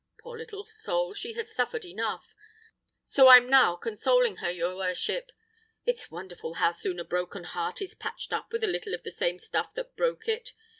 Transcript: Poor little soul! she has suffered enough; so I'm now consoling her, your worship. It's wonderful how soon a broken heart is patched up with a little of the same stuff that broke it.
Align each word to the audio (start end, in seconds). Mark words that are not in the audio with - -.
Poor 0.19 0.35
little 0.35 0.65
soul! 0.65 1.13
she 1.13 1.33
has 1.33 1.53
suffered 1.53 1.85
enough; 1.85 2.33
so 3.03 3.27
I'm 3.27 3.47
now 3.47 3.75
consoling 3.75 4.37
her, 4.37 4.49
your 4.49 4.75
worship. 4.75 5.31
It's 5.85 6.09
wonderful 6.09 6.55
how 6.55 6.71
soon 6.71 6.99
a 6.99 7.03
broken 7.05 7.43
heart 7.43 7.83
is 7.83 7.93
patched 7.93 8.33
up 8.33 8.51
with 8.51 8.63
a 8.63 8.67
little 8.67 8.95
of 8.95 9.03
the 9.03 9.11
same 9.11 9.37
stuff 9.37 9.75
that 9.75 9.95
broke 9.95 10.27
it. 10.27 10.53